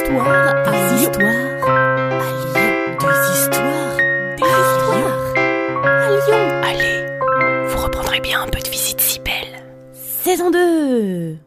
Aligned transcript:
histoires 0.00 0.56
à 0.66 0.96
histoires 0.96 1.28
à 1.62 2.32
Lyon. 2.32 2.96
Des 3.00 3.38
histoires, 3.38 3.96
des 4.36 4.54
histoires 4.64 5.36
à 5.84 6.10
Lyon. 6.10 6.44
Allez, 6.64 7.68
vous 7.68 7.84
reprendrez 7.84 8.20
bien 8.20 8.42
un 8.42 8.48
peu 8.48 8.60
de 8.60 8.68
visite 8.70 9.00
si 9.00 9.20
belle. 9.20 9.66
Saison 9.92 10.50
2 10.50 11.38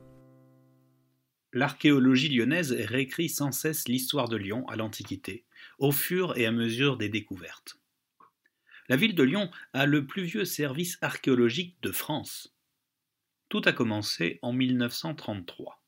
L'archéologie 1.54 2.30
lyonnaise 2.30 2.74
réécrit 2.74 3.30
sans 3.30 3.52
cesse 3.52 3.88
l'histoire 3.88 4.30
de 4.30 4.38
Lyon 4.38 4.68
à 4.68 4.76
l'Antiquité, 4.76 5.46
au 5.80 5.92
fur 5.92 6.38
et 6.38 6.46
à 6.46 6.52
mesure 6.52 6.98
des 6.98 7.10
découvertes. 7.10 7.78
La 8.88 8.98
ville 8.98 9.16
de 9.16 9.24
Lyon 9.24 9.50
a 9.74 9.86
le 9.86 10.06
plus 10.06 10.24
vieux 10.24 10.46
service 10.46 10.98
archéologique 11.02 11.78
de 11.82 11.92
France. 11.92 12.56
Tout 13.50 13.62
a 13.66 13.72
commencé 13.72 14.40
en 14.42 14.52
1933. 14.52 15.83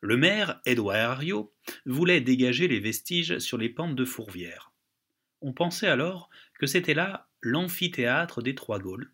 Le 0.00 0.16
maire, 0.16 0.60
Édouard 0.64 0.96
Herriot, 0.96 1.54
voulait 1.84 2.20
dégager 2.20 2.68
les 2.68 2.80
vestiges 2.80 3.38
sur 3.38 3.58
les 3.58 3.68
pentes 3.68 3.94
de 3.94 4.04
Fourvière. 4.04 4.72
On 5.42 5.52
pensait 5.52 5.88
alors 5.88 6.30
que 6.58 6.66
c'était 6.66 6.94
là 6.94 7.28
l'amphithéâtre 7.42 8.42
des 8.42 8.54
Trois 8.54 8.78
Gaules, 8.78 9.12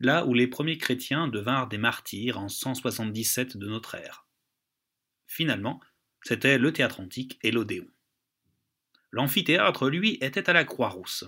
là 0.00 0.26
où 0.26 0.34
les 0.34 0.46
premiers 0.46 0.78
chrétiens 0.78 1.28
devinrent 1.28 1.68
des 1.68 1.78
martyrs 1.78 2.38
en 2.38 2.48
177 2.48 3.56
de 3.56 3.66
notre 3.66 3.94
ère. 3.94 4.26
Finalement, 5.26 5.80
c'était 6.22 6.58
le 6.58 6.72
théâtre 6.72 7.00
antique 7.00 7.38
et 7.42 7.50
l'Odéon. 7.50 7.86
L'amphithéâtre, 9.12 9.88
lui, 9.88 10.18
était 10.20 10.50
à 10.50 10.52
la 10.52 10.64
Croix-Rousse. 10.64 11.24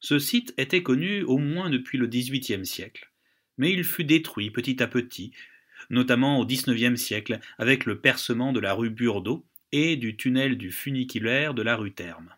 Ce 0.00 0.18
site 0.18 0.52
était 0.58 0.82
connu 0.82 1.22
au 1.22 1.38
moins 1.38 1.70
depuis 1.70 1.98
le 1.98 2.06
XVIIIe 2.06 2.66
siècle, 2.66 3.12
mais 3.56 3.72
il 3.72 3.84
fut 3.84 4.04
détruit 4.04 4.50
petit 4.50 4.82
à 4.82 4.88
petit 4.88 5.32
notamment 5.90 6.38
au 6.38 6.46
XIXe 6.46 7.00
siècle, 7.00 7.40
avec 7.58 7.84
le 7.84 8.00
percement 8.00 8.52
de 8.52 8.60
la 8.60 8.74
rue 8.74 8.90
Burdeau 8.90 9.46
et 9.72 9.96
du 9.96 10.16
tunnel 10.16 10.56
du 10.56 10.70
funiculaire 10.70 11.54
de 11.54 11.62
la 11.62 11.76
rue 11.76 11.92
Terme. 11.92 12.34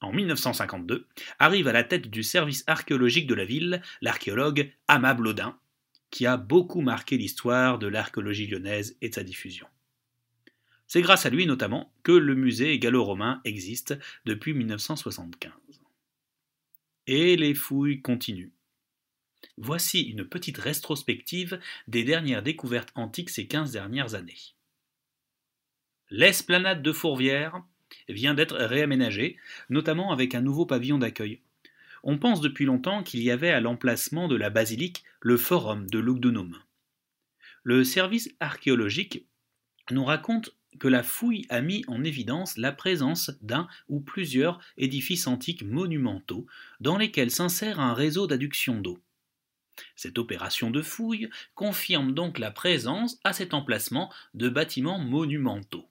En 0.00 0.12
1952, 0.12 1.06
arrive 1.38 1.68
à 1.68 1.72
la 1.72 1.84
tête 1.84 2.10
du 2.10 2.24
service 2.24 2.64
archéologique 2.66 3.28
de 3.28 3.34
la 3.34 3.44
ville 3.44 3.82
l'archéologue 4.00 4.72
Ama 4.88 5.14
Blodin, 5.14 5.56
qui 6.10 6.26
a 6.26 6.36
beaucoup 6.36 6.80
marqué 6.80 7.16
l'histoire 7.16 7.78
de 7.78 7.86
l'archéologie 7.86 8.48
lyonnaise 8.48 8.96
et 9.00 9.10
de 9.10 9.14
sa 9.14 9.22
diffusion. 9.22 9.66
C'est 10.88 11.02
grâce 11.02 11.24
à 11.24 11.30
lui 11.30 11.46
notamment 11.46 11.90
que 12.02 12.12
le 12.12 12.34
musée 12.34 12.78
gallo-romain 12.78 13.40
existe 13.44 13.98
depuis 14.26 14.52
1975. 14.52 15.52
Et 17.06 17.36
les 17.36 17.54
fouilles 17.54 18.02
continuent. 18.02 18.52
Voici 19.58 20.00
une 20.00 20.24
petite 20.24 20.58
rétrospective 20.58 21.60
des 21.86 22.04
dernières 22.04 22.42
découvertes 22.42 22.92
antiques 22.94 23.30
ces 23.30 23.46
quinze 23.46 23.72
dernières 23.72 24.14
années. 24.14 24.54
L'esplanade 26.10 26.82
de 26.82 26.92
Fourvière 26.92 27.62
vient 28.08 28.34
d'être 28.34 28.56
réaménagée, 28.56 29.36
notamment 29.68 30.12
avec 30.12 30.34
un 30.34 30.40
nouveau 30.40 30.66
pavillon 30.66 30.98
d'accueil. 30.98 31.40
On 32.02 32.18
pense 32.18 32.40
depuis 32.40 32.64
longtemps 32.64 33.02
qu'il 33.02 33.22
y 33.22 33.30
avait 33.30 33.50
à 33.50 33.60
l'emplacement 33.60 34.26
de 34.26 34.36
la 34.36 34.50
basilique 34.50 35.04
le 35.20 35.36
forum 35.36 35.88
de 35.88 35.98
Lugdunum. 35.98 36.58
Le 37.62 37.84
service 37.84 38.34
archéologique 38.40 39.26
nous 39.90 40.04
raconte 40.04 40.50
que 40.78 40.88
la 40.88 41.02
fouille 41.02 41.46
a 41.48 41.60
mis 41.60 41.84
en 41.86 42.02
évidence 42.02 42.56
la 42.56 42.72
présence 42.72 43.30
d'un 43.42 43.68
ou 43.88 44.00
plusieurs 44.00 44.60
édifices 44.78 45.26
antiques 45.26 45.62
monumentaux 45.62 46.46
dans 46.80 46.96
lesquels 46.96 47.30
s'insère 47.30 47.78
un 47.78 47.94
réseau 47.94 48.26
d'adduction 48.26 48.80
d'eau. 48.80 48.98
Cette 49.96 50.18
opération 50.18 50.70
de 50.70 50.82
fouille 50.82 51.30
confirme 51.54 52.12
donc 52.12 52.38
la 52.38 52.50
présence 52.50 53.18
à 53.24 53.32
cet 53.32 53.54
emplacement 53.54 54.12
de 54.34 54.48
bâtiments 54.48 54.98
monumentaux. 54.98 55.88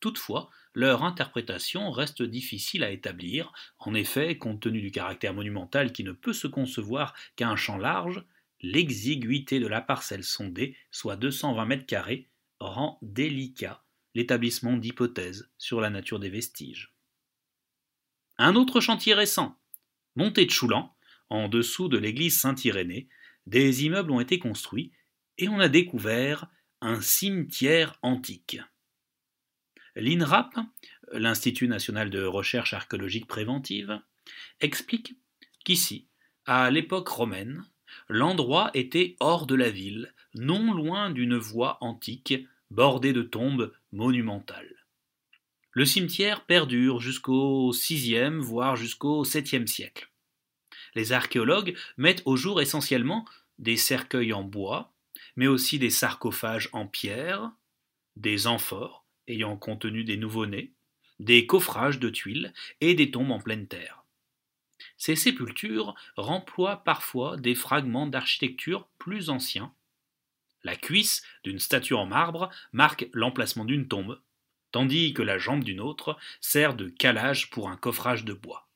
Toutefois, 0.00 0.50
leur 0.74 1.04
interprétation 1.04 1.90
reste 1.90 2.22
difficile 2.22 2.82
à 2.82 2.90
établir. 2.90 3.52
En 3.78 3.94
effet, 3.94 4.36
compte 4.38 4.60
tenu 4.60 4.80
du 4.80 4.90
caractère 4.90 5.34
monumental 5.34 5.92
qui 5.92 6.02
ne 6.02 6.12
peut 6.12 6.32
se 6.32 6.46
concevoir 6.46 7.14
qu'à 7.36 7.48
un 7.48 7.56
champ 7.56 7.78
large, 7.78 8.24
l'exiguïté 8.60 9.60
de 9.60 9.66
la 9.66 9.80
parcelle 9.80 10.24
sondée, 10.24 10.76
soit 10.90 11.16
220 11.16 11.66
mètres 11.66 11.86
carrés, 11.86 12.28
rend 12.58 12.98
délicat 13.02 13.84
l'établissement 14.14 14.76
d'hypothèses 14.76 15.50
sur 15.58 15.80
la 15.80 15.90
nature 15.90 16.18
des 16.18 16.30
vestiges. 16.30 16.94
Un 18.38 18.56
autre 18.56 18.80
chantier 18.80 19.14
récent, 19.14 19.58
Montée 20.14 20.44
de 20.44 20.50
Choulan, 20.50 20.91
en 21.32 21.48
dessous 21.48 21.88
de 21.88 21.96
l'église 21.96 22.38
Saint-Irénée, 22.38 23.08
des 23.46 23.86
immeubles 23.86 24.10
ont 24.10 24.20
été 24.20 24.38
construits 24.38 24.92
et 25.38 25.48
on 25.48 25.60
a 25.60 25.68
découvert 25.70 26.46
un 26.82 27.00
cimetière 27.00 27.98
antique. 28.02 28.60
L'INRAP, 29.96 30.54
l'Institut 31.10 31.68
national 31.68 32.10
de 32.10 32.22
recherche 32.22 32.74
archéologique 32.74 33.26
préventive, 33.26 33.98
explique 34.60 35.14
qu'ici, 35.64 36.06
à 36.44 36.70
l'époque 36.70 37.08
romaine, 37.08 37.64
l'endroit 38.10 38.70
était 38.74 39.16
hors 39.18 39.46
de 39.46 39.54
la 39.54 39.70
ville, 39.70 40.12
non 40.34 40.74
loin 40.74 41.10
d'une 41.10 41.38
voie 41.38 41.78
antique 41.80 42.34
bordée 42.70 43.14
de 43.14 43.22
tombes 43.22 43.72
monumentales. 43.90 44.84
Le 45.70 45.86
cimetière 45.86 46.44
perdure 46.44 47.00
jusqu'au 47.00 47.72
VIe, 47.72 48.38
voire 48.38 48.76
jusqu'au 48.76 49.22
VIIe 49.22 49.66
siècle. 49.66 50.11
Les 50.94 51.12
archéologues 51.12 51.76
mettent 51.96 52.22
au 52.24 52.36
jour 52.36 52.60
essentiellement 52.60 53.26
des 53.58 53.76
cercueils 53.76 54.32
en 54.32 54.42
bois, 54.42 54.92
mais 55.36 55.46
aussi 55.46 55.78
des 55.78 55.90
sarcophages 55.90 56.68
en 56.72 56.86
pierre, 56.86 57.50
des 58.16 58.46
amphores 58.46 59.04
ayant 59.28 59.56
contenu 59.56 60.04
des 60.04 60.16
nouveau-nés, 60.16 60.72
des 61.20 61.46
coffrages 61.46 61.98
de 61.98 62.10
tuiles 62.10 62.52
et 62.80 62.94
des 62.94 63.10
tombes 63.10 63.30
en 63.30 63.38
pleine 63.38 63.68
terre. 63.68 64.04
Ces 64.96 65.16
sépultures 65.16 65.94
remploient 66.16 66.84
parfois 66.84 67.36
des 67.36 67.54
fragments 67.54 68.06
d'architecture 68.06 68.88
plus 68.98 69.30
anciens. 69.30 69.72
La 70.64 70.76
cuisse 70.76 71.22
d'une 71.44 71.58
statue 71.58 71.94
en 71.94 72.06
marbre 72.06 72.50
marque 72.72 73.08
l'emplacement 73.12 73.64
d'une 73.64 73.88
tombe, 73.88 74.20
tandis 74.70 75.12
que 75.12 75.22
la 75.22 75.38
jambe 75.38 75.64
d'une 75.64 75.80
autre 75.80 76.16
sert 76.40 76.74
de 76.74 76.88
calage 76.88 77.50
pour 77.50 77.68
un 77.68 77.76
coffrage 77.76 78.24
de 78.24 78.32
bois. 78.32 78.68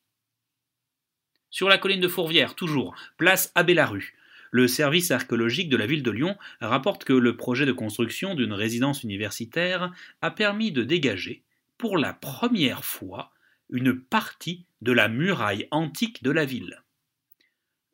Sur 1.50 1.68
la 1.68 1.78
colline 1.78 2.00
de 2.00 2.08
Fourvière, 2.08 2.54
toujours, 2.54 2.94
place 3.16 3.52
Abbé-Larue. 3.54 4.14
Le 4.50 4.68
service 4.68 5.10
archéologique 5.10 5.68
de 5.68 5.76
la 5.76 5.86
ville 5.86 6.02
de 6.02 6.10
Lyon 6.10 6.36
rapporte 6.60 7.04
que 7.04 7.12
le 7.12 7.36
projet 7.36 7.66
de 7.66 7.72
construction 7.72 8.34
d'une 8.34 8.52
résidence 8.52 9.02
universitaire 9.02 9.92
a 10.22 10.30
permis 10.30 10.72
de 10.72 10.82
dégager, 10.82 11.42
pour 11.78 11.98
la 11.98 12.12
première 12.12 12.84
fois, 12.84 13.32
une 13.70 13.98
partie 13.98 14.64
de 14.82 14.92
la 14.92 15.08
muraille 15.08 15.68
antique 15.70 16.22
de 16.22 16.30
la 16.30 16.44
ville. 16.44 16.82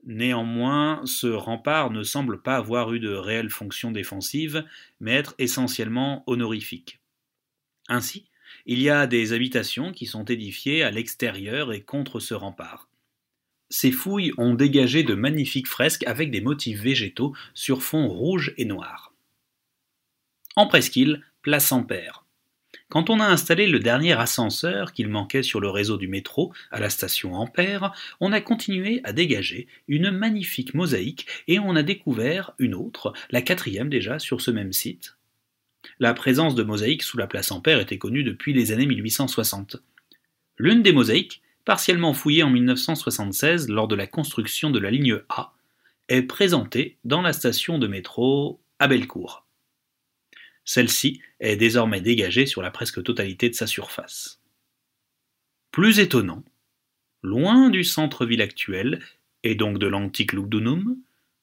Néanmoins, 0.05 1.03
ce 1.05 1.29
rempart 1.29 1.91
ne 1.91 2.03
semble 2.03 2.43
pas 2.43 2.57
avoir 2.57 2.93
eu 2.93 3.01
de 3.01 3.13
réelle 3.13 3.51
fonction 3.51 3.93
défensive, 3.93 4.65
mais 5.01 5.13
être 5.13 5.35
essentiellement 5.39 6.25
honorifique. 6.27 7.01
Ainsi, 7.89 8.27
il 8.67 8.81
y 8.81 8.91
a 8.91 9.07
des 9.07 9.33
habitations 9.33 9.93
qui 9.93 10.07
sont 10.07 10.25
édifiées 10.25 10.83
à 10.83 10.91
l'extérieur 10.91 11.73
et 11.73 11.83
contre 11.83 12.21
ce 12.21 12.35
rempart. 12.35 12.89
Ces 13.73 13.91
fouilles 13.91 14.35
ont 14.37 14.53
dégagé 14.53 15.03
de 15.03 15.15
magnifiques 15.15 15.67
fresques 15.67 16.05
avec 16.07 16.31
des 16.31 16.43
motifs 16.43 16.79
végétaux 16.79 17.35
sur 17.55 17.83
fond 17.83 18.07
rouge 18.07 18.53
et 18.59 18.67
noir. 18.67 19.15
En 20.57 20.67
presqu'île, 20.67 21.23
place 21.41 21.73
Ampère. 21.73 22.27
Quand 22.91 23.09
on 23.09 23.19
a 23.19 23.25
installé 23.25 23.67
le 23.67 23.79
dernier 23.79 24.13
ascenseur 24.13 24.93
qu'il 24.93 25.09
manquait 25.09 25.43
sur 25.43 25.59
le 25.59 25.71
réseau 25.71 25.97
du 25.97 26.07
métro 26.07 26.53
à 26.71 26.81
la 26.81 26.91
station 26.91 27.33
Ampère, 27.35 27.95
on 28.21 28.31
a 28.33 28.43
continué 28.43 29.01
à 29.05 29.15
dégager 29.15 29.69
une 29.89 30.11
magnifique 30.11 30.75
mosaïque 30.75 31.27
et 31.49 31.59
on 31.59 31.75
a 31.75 31.83
découvert 31.83 32.53
une 32.59 32.75
autre, 32.75 33.15
la 33.31 33.41
quatrième 33.41 33.89
déjà 33.89 34.19
sur 34.19 34.43
ce 34.43 34.51
même 34.51 34.75
site. 34.75 35.17
La 35.99 36.13
présence 36.13 36.55
de 36.55 36.63
mosaïques 36.63 37.05
sous 37.05 37.17
la 37.17 37.27
place 37.27 37.51
Ampère 37.51 37.81
était 37.81 37.97
connue 37.97 38.23
depuis 38.23 38.53
les 38.53 38.71
années 38.71 38.85
1860. 38.85 39.79
L'une 40.59 40.83
des 40.83 40.93
mosaïques 40.93 41.42
partiellement 41.65 42.15
fouillée 42.15 42.43
en 42.43 42.51
1976 42.51 43.69
lors 43.69 43.89
de 43.89 43.95
la 43.95 44.07
construction 44.07 44.71
de 44.71 44.79
la 44.79 44.91
ligne 44.91 45.21
A, 45.29 45.53
est 46.09 46.23
présentée 46.23 46.99
dans 47.05 47.23
la 47.23 47.33
station 47.33 47.79
de 47.79 47.87
métro 47.87 48.61
à 48.79 48.89
Bellecour. 48.89 49.47
Celle-ci 50.65 51.21
est 51.41 51.57
désormais 51.57 52.01
dégagée 52.01 52.47
sur 52.47 52.63
la 52.63 52.71
presque 52.71 53.03
totalité 53.03 53.49
de 53.49 53.55
sa 53.55 53.67
surface. 53.67 54.41
Plus 55.71 55.99
étonnant, 55.99 56.45
loin 57.23 57.71
du 57.71 57.85
centre-ville 57.85 58.43
actuel, 58.43 59.01
et 59.43 59.55
donc 59.55 59.79
de 59.79 59.87
l'antique 59.87 60.33
Lugdunum, 60.33 60.97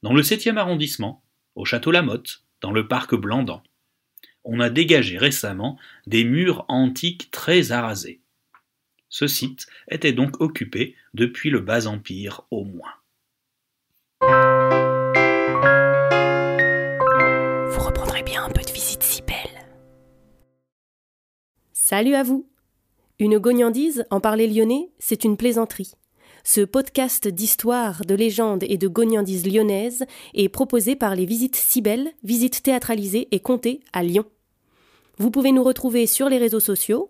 dans 0.03 0.13
le 0.13 0.21
7e 0.21 0.57
arrondissement, 0.57 1.23
au 1.55 1.65
château 1.65 1.91
Lamotte, 1.91 2.43
dans 2.61 2.71
le 2.71 2.87
parc 2.87 3.15
Blandan, 3.15 3.61
on 4.43 4.59
a 4.59 4.69
dégagé 4.69 5.17
récemment 5.17 5.77
des 6.07 6.23
murs 6.23 6.65
antiques 6.67 7.29
très 7.31 7.71
arasés. 7.71 8.21
Ce 9.09 9.25
site 9.25 9.65
était 9.89 10.13
donc 10.13 10.39
occupé 10.39 10.95
depuis 11.15 11.49
le 11.49 11.61
Bas 11.61 11.87
Empire 11.87 12.45
au 12.51 12.63
moins. 12.63 12.93
Vous 17.71 17.83
reprendrez 17.83 18.21
bien 18.21 18.43
un 18.43 18.51
peu 18.51 18.61
de 18.61 18.71
visite 18.71 19.01
si 19.01 19.23
belle. 19.23 19.65
Salut 21.73 22.13
à 22.13 22.21
vous 22.21 22.47
Une 23.17 23.39
gognandise, 23.39 24.05
en 24.11 24.19
parler 24.19 24.47
lyonnais, 24.47 24.91
c'est 24.99 25.23
une 25.23 25.37
plaisanterie. 25.37 25.93
Ce 26.43 26.61
podcast 26.61 27.27
d'histoire, 27.27 28.05
de 28.05 28.13
légendes 28.13 28.63
et 28.63 28.77
de 28.77 28.87
gognandises 28.87 29.47
lyonnaises 29.47 30.05
est 30.35 30.49
proposé 30.49 30.95
par 30.95 31.15
les 31.15 31.25
Visites 31.25 31.55
Cybelles, 31.55 32.11
visites 32.23 32.61
théâtralisées 32.61 33.27
et 33.31 33.39
comptées 33.39 33.79
à 33.91 34.03
Lyon. 34.03 34.25
Vous 35.17 35.31
pouvez 35.31 35.51
nous 35.51 35.63
retrouver 35.63 36.05
sur 36.05 36.29
les 36.29 36.37
réseaux 36.37 36.59
sociaux, 36.59 37.09